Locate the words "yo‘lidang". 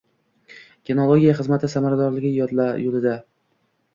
2.39-3.23